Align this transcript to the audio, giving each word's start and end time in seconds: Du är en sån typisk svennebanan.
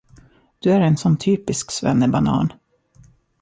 Du 0.59 0.71
är 0.71 0.79
en 0.81 0.97
sån 0.97 1.17
typisk 1.17 1.71
svennebanan. 1.71 2.53